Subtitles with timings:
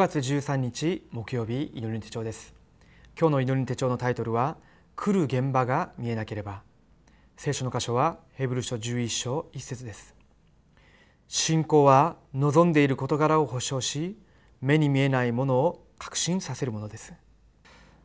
[0.00, 2.54] 月13日木曜日祈りの手帳です。
[3.20, 4.56] 今日の祈りの手帳のタイトルは
[4.96, 6.62] 来る現場が見えなければ。
[7.36, 10.14] 聖書の箇所はヘブル書11章1節です。
[11.28, 14.16] 信仰は望んでいる事柄を保証し
[14.62, 17.12] 目に見えないものを確信させるものです。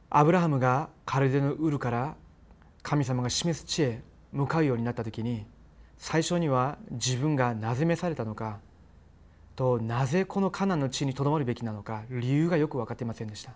[0.10, 2.18] アブラハムがカルデのウルから
[2.84, 4.04] 神様が示す地へ
[4.34, 5.46] 向かうようになった時に
[5.98, 8.60] 最初には自分がなぜ召されたのか
[9.56, 13.54] となぜこのカナンの地にとどまるべきなのか理由がよく分かっていませんでした。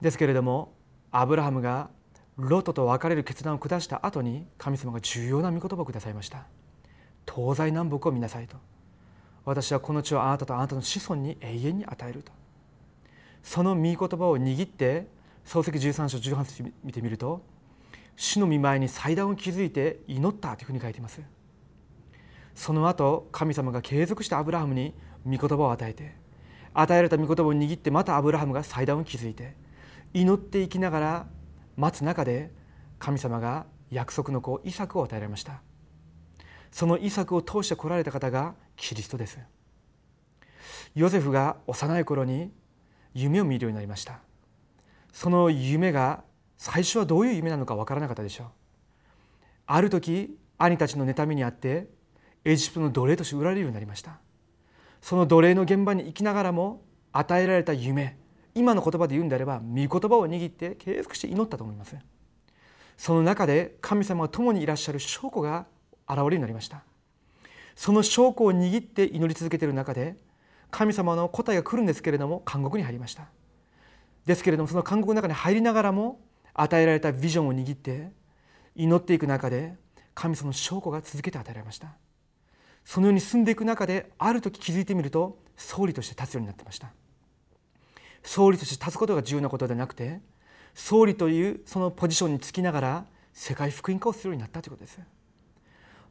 [0.00, 0.72] ですけれども
[1.10, 1.90] アブラハムが
[2.36, 6.46] ロトと別れる決断を下した後に神様が重要な御言葉をくださいました。
[7.26, 8.56] 東西南北を見なさいと。
[9.44, 12.32] 私はこの地をあなたとあなたの子孫に永遠に与えると。
[13.42, 15.08] その御言葉を握って
[15.44, 17.42] 漱石13章18節見てみると
[18.14, 21.20] 主の見舞いに祭壇を築いて祈ったというふうに書いています。
[22.58, 24.92] その後神様が継続してアブラハムに
[25.24, 26.16] 御言葉を与えて
[26.74, 29.54] 与えられた御言葉を握ってまたアブラハムが祭壇を築いて
[30.12, 31.26] 祈っていきながら
[31.76, 32.50] 待つ中で
[32.98, 35.62] 神様が約束の子イサクを与えられました。
[36.72, 39.38] そのイサクを通して来られた方がキリストです。
[40.96, 42.50] ヨセフが幼い頃に
[43.14, 44.18] 夢を見るようになりました。
[45.12, 46.24] その夢が
[46.56, 48.46] 最初はどういう夢なのかわからなかったでしょう。
[49.66, 51.96] ある時兄たちの妬みにあって
[52.44, 54.18] エジプトの奴隷として売られるようになりました。
[55.00, 58.16] その奴隷の現場に生きながらも与えられた夢
[58.54, 61.96] 今の言葉で言うんであれば御言葉を握って継続して祈ったと思います
[62.96, 65.66] その中で神様が共にいらっしゃる証拠が
[66.08, 66.82] 現れるようになりました。
[67.76, 70.16] その証拠を握って祈り続けている中で
[70.72, 73.28] 神様の答えが来るんですけれども監獄に入りました。
[74.26, 76.20] ですけれどもその監獄の中に入りながらも
[76.54, 78.10] 与えられたビジョンを握って
[78.74, 79.76] 祈っていく中で
[80.14, 81.94] 神様の証拠が続けて与えられました。
[82.88, 86.88] そのように進んでいく中である時気づいてみると総理として立つようになってました。
[88.22, 90.22] 総理として立つことが重要なことではなくて
[90.72, 93.04] 総理というそのポジションにつきながら
[93.34, 95.00] 世界福音化をするようになったということです。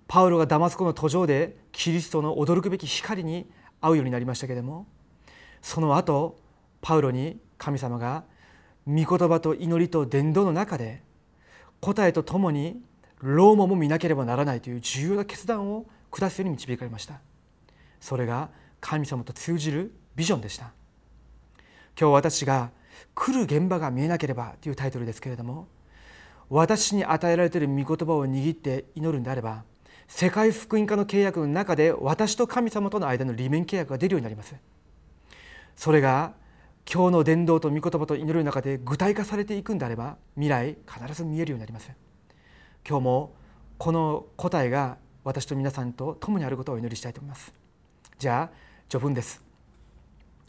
[0.07, 3.49] パウロがダマスコの途上でキリストの驚くべき光に
[3.81, 4.85] 会うようになりましたけれども
[5.63, 6.37] その後
[6.81, 8.23] パウロに神様が
[8.85, 11.01] 御言葉と祈りと伝道の中で
[11.81, 12.79] 答えとともに
[13.19, 17.19] ローマも見なければならないという重要な決断を下すように導かれました
[17.99, 18.49] それが
[18.81, 20.71] 神様と通じるビジョンでした
[21.99, 22.71] 今日私が
[23.15, 25.67] 「来る現場が見えなければ」というタイトルですけれども
[26.49, 29.63] 私に与えられている御言葉を握って祈るんであれば
[30.07, 34.55] 世界福音化の契約の中で私と神様との間の利面契約が出るようになります
[35.75, 36.33] それが
[36.91, 41.91] 今日の伝道と御言葉と祈る中で具体化されていくんであれば未来必ず見えるようになります
[42.87, 43.35] 今日も
[43.77, 44.97] この答えが
[45.27, 47.53] 私と皆さんと共にあることをお祈りしたいと思います。
[48.17, 48.49] じゃあ
[48.87, 49.43] 序文です。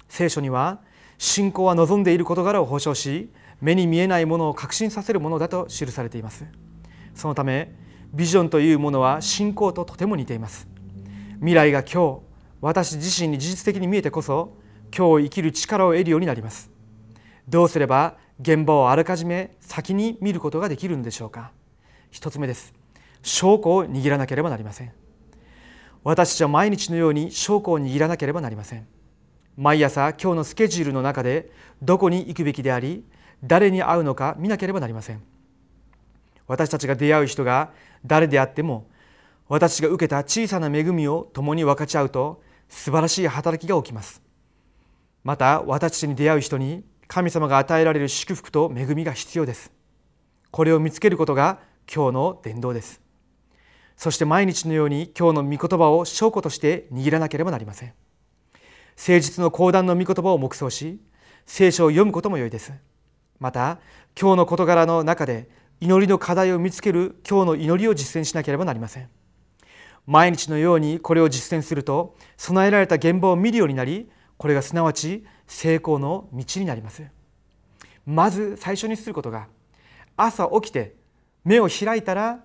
[0.09, 0.79] 聖書には
[1.19, 3.29] 信仰は望んでいる事柄を保証し
[3.61, 6.45] 目に見えないものを確信させるものだと記されています。
[7.13, 7.75] そのため
[8.15, 10.69] ビジョンというものは信仰ととても似ています。
[11.39, 12.21] 未来が今日
[12.61, 14.59] 私自身に事実的に見えてこそ
[14.97, 16.71] 今日生きる力を得るようになります。
[17.49, 21.51] どうすれば現場をあらかじめ先に見ることができるのでしょうか。
[22.13, 22.78] 一つ目です。
[23.29, 24.93] 証拠を握らなければなりません。
[26.05, 28.87] 私たちは毎日のように証拠を握らなければなりません。
[29.57, 31.51] 毎朝今日のスケジュールの中で
[31.83, 33.05] どこに行くべきであり
[33.45, 35.23] 誰に会うのか見なければなりません。
[36.47, 37.73] 私たちが出会う人が
[38.07, 38.89] 誰であっても
[39.49, 44.23] 私が受けた小さな恵みを共に分かち合うと素晴らしい働きが起きます。
[45.25, 49.73] また私たちに出会う人に神様が与えられる祝福と恵みが必要です。
[50.51, 51.59] これを見つけることが
[51.93, 53.08] 今日の伝道です。
[53.99, 57.93] そして毎日のように今日の御言葉を証拠として握らなければなりません。
[58.97, 61.01] 誠実の講談の御言葉を黙想し
[61.47, 62.73] 聖書を読むことも良いです。
[63.41, 63.81] また
[64.19, 65.49] 今日の事柄の中で
[65.81, 69.09] 祈りの課題を見つける今日の祈りを実践しなければなりません。
[70.07, 77.03] 毎日のようにこれを実践すると備えられた現場を見るようになりこれがすなわち成功の道になります。
[78.07, 79.49] まず最初にすることが
[80.17, 80.95] 朝起きて
[81.43, 82.45] 目を開いたら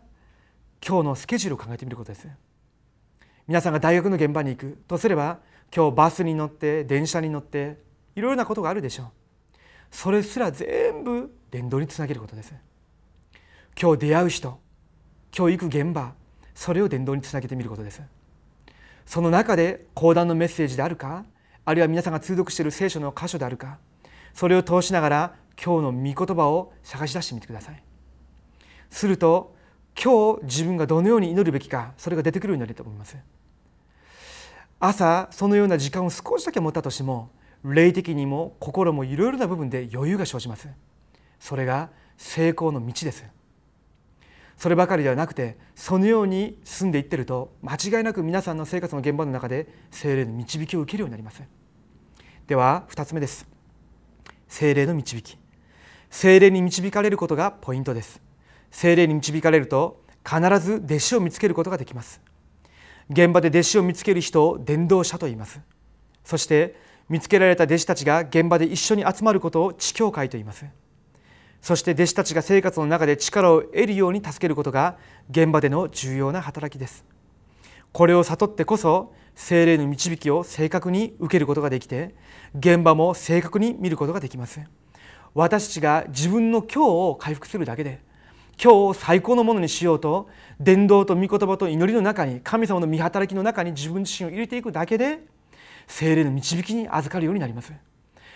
[0.86, 2.28] 今日のスケジュールを考えてみることです。
[3.48, 5.40] 皆さんが大学の現場に行くとすれば
[5.74, 7.78] 今日バスに乗って電車に乗って
[8.16, 9.08] いろいろなことがあるでしょう。
[9.92, 12.54] それすら全部伝道につなげることです。
[13.80, 14.60] 今日出会う人
[15.36, 16.14] 今日行く現場
[16.54, 18.02] それを伝道につなげてみることです。
[19.06, 21.26] その中で講談のメッセージであるか
[21.64, 23.78] あるいは皆さんが通読している聖書の箇所であるか
[24.34, 27.82] それを通しながら今日の御言葉を探し出してみてください。
[28.90, 29.56] すると
[30.02, 33.18] 今日自分がどのように祈るべきかそれが出てくるようになると思います。
[34.80, 37.30] 朝そのような時間を少しだけ持ったとしても
[37.64, 40.68] 霊的にも心もいろいろな部分で余裕が生じます。
[41.40, 43.26] それが成功の道です。
[44.58, 51.42] そればかりではなくてそのように進んでいってると間違いなく皆さんの生活の現場の中で精霊の導きを受けるようになります。
[52.48, 53.48] では2つ目です。
[54.48, 55.38] 精霊の導き。
[56.10, 58.22] 精霊に導かれることがポイントです。
[58.74, 62.20] 精霊に導かれると必ず弟子を見つけることができます。
[63.10, 65.62] 現場で弟子を見つける人を伝道者と言います。
[66.26, 66.76] そして
[67.08, 70.66] 見つけられた弟子たちが現場で一緒に集まることを地教会と言います。
[71.62, 74.98] そして弟子たちが生活の中で力を得るように助けることが
[75.30, 77.06] 現場での重要な働きです。
[77.92, 82.16] これを悟ってこそ精霊の導きを正確に受けることができて
[82.58, 84.62] 現場も正確に見ることができます。
[85.36, 88.02] 私たちが自分の今日を回復するだけで
[88.62, 90.30] 今日を最高のものにしようと
[90.60, 95.20] 伝道と御言葉と祈りの中に神様の見働きの中に自分自身を入れていくだけで
[95.88, 97.74] 精霊の導きに預かるようになります。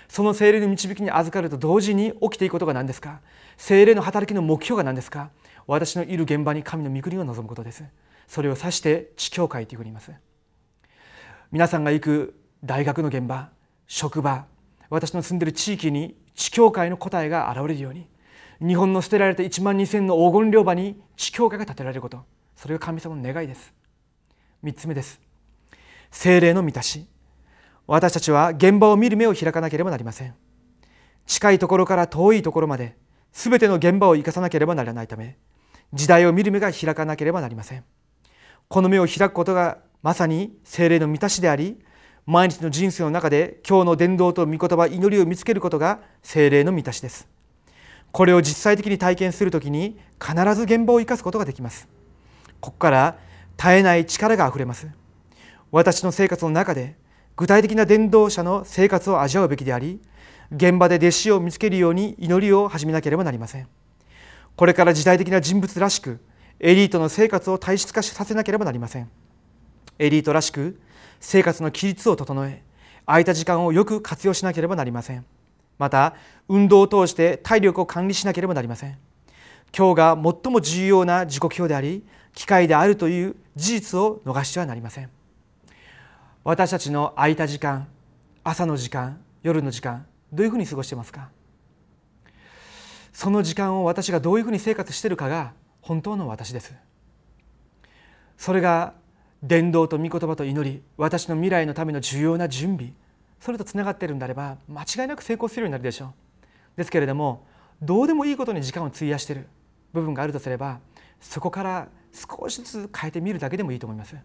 [0.09, 3.21] その精霊の導きに預かると同時に起きていくことが何ですか？
[3.57, 5.31] 精霊の働きの目標が何ですか？
[5.65, 7.83] 私のいる現場に神の御国を望むことです。
[8.27, 10.11] それを指して地教会というふうに言います。
[11.51, 13.49] 皆さんが行く大学の現場
[13.87, 14.45] 職場
[14.89, 18.07] 私の住んでいる地域に地教会の答えが現れるように
[18.59, 22.23] 日本の捨てられた1万2000の黄金両場に地教会が建てられること。
[22.55, 23.73] それが神様の願いです。
[24.63, 25.21] 3つ目です。
[26.11, 27.07] 精霊の満たし。
[27.85, 30.33] 私たちは現場を見る目を開かなければなりません。
[31.27, 32.95] 近いところから遠いところまで
[33.33, 35.37] 全ての現場を生かさなければならないため
[35.93, 37.83] 時代を見る目が開かなければなりません。
[38.67, 41.77] この目を開くことがまさに精霊の満たしであり
[42.25, 47.36] 毎日の人生の中で今日の伝道と御言葉祈りを見つけることが精霊の満たしです。
[48.11, 51.87] これを実際的に体験するときに必ず現場を生かすことができます。
[52.59, 53.17] ここから
[53.57, 54.87] 絶えない力があふれます。
[55.71, 56.95] 私の生活の中で
[57.35, 59.99] 具体的な伝道者の生活を味わうべきであり
[60.51, 63.67] 現場で弟子を見つけるように祈りを始めなければなりません。
[64.55, 66.19] これから時代的な人物らしく
[66.59, 69.09] エリートの生活を体質化させなければなりません。
[69.99, 70.79] エリートらしく
[71.19, 72.63] 生活の規律を整え
[73.05, 75.25] 空いた時間をよく活用しなければなりません。
[75.77, 76.15] また
[76.47, 78.97] 運動を通して体力を管理しなければなりません。
[79.77, 82.03] 今日が最も重要な時刻表であり
[82.33, 85.09] 機会であるという事実を逃してはなりません。
[86.43, 87.87] 私たちの空いた時間
[88.43, 91.29] 朝の時間夜の時間どういうふうに過ごしてますか？
[93.11, 96.73] その時間を私がどういうふうに生活しているかが本当の私です。
[98.37, 98.93] それが
[99.43, 102.93] 伝道と御言葉と祈り私の未来のための重要な準備
[103.39, 106.13] それとつながっているんであれば間違いなく成功するようになるでしょう。
[106.75, 107.45] ですけれども
[107.81, 109.47] どうでもいいことに時間を費やしている
[109.93, 110.79] 部分があるとすれば
[111.19, 114.15] そこから少しずつ変えてみるだけでもいいと思います。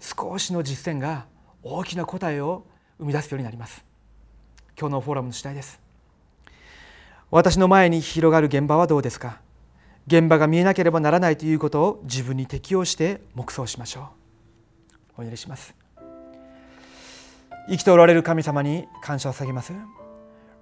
[0.00, 1.26] 少しの実践が
[1.62, 2.66] 大きな答えを
[2.98, 3.84] 生み出すようになります。
[4.78, 5.80] 今日のフォーラムの次第です。
[7.30, 9.40] 私の前に広がる現場はどうですか？
[10.06, 14.10] 現場が見えなければならないということを自分に適応して黙想しましょ
[15.16, 15.20] う。
[15.20, 15.81] お祈りします。
[17.68, 19.72] 生きておられる神様に感謝を捧げます。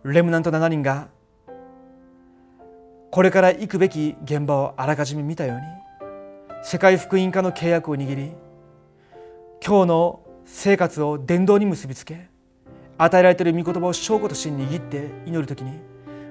[0.05, 1.08] レムナント7人が
[3.11, 5.62] これから行くべき現場をあらかじめ見たように
[6.62, 8.33] 世界福音化の契約を握り
[9.64, 12.28] 今日の生活を伝道に結びつけ
[12.97, 15.80] 与えられている御言葉を証拠として握って祈る時に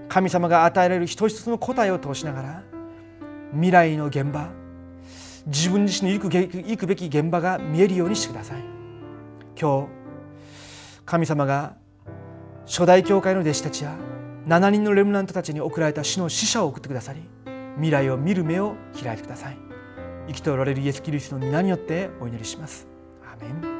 [0.08, 2.64] 神様が与えられる一つ一つの答えを通しながら
[3.52, 4.50] 未来の現場
[5.46, 8.64] 自分自身の行くべき現場が見えるようにしてください。
[9.60, 9.99] 今日
[11.10, 11.76] 神様が
[12.68, 13.96] 初代教会の弟子たちや
[14.46, 17.22] 7人のレムナントたちに送られた死の使者を送ってくださり
[17.78, 19.58] 未来を見る目を開いてください。
[20.28, 22.88] 生きておられるイエス・キリストの皆によってお祈りします。
[23.24, 23.79] アメン。